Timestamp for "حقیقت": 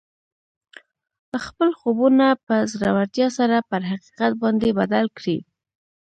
3.91-4.31